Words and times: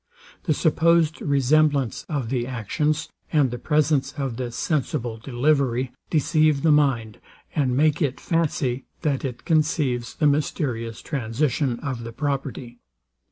The 0.45 0.55
supposed 0.55 1.21
resemblance 1.21 2.07
of 2.09 2.29
the 2.29 2.47
actions, 2.47 3.09
and 3.31 3.51
the 3.51 3.59
presence 3.59 4.13
of 4.13 4.37
this 4.37 4.55
sensible 4.55 5.17
delivery, 5.17 5.91
deceive 6.09 6.63
the 6.63 6.71
mind, 6.71 7.19
and 7.53 7.77
make 7.77 8.01
it 8.01 8.19
fancy, 8.19 8.85
that 9.03 9.23
it 9.23 9.45
conceives 9.45 10.15
the 10.15 10.25
mysterious 10.25 11.03
transition 11.03 11.79
of 11.81 12.03
the 12.03 12.11
property. 12.13 12.79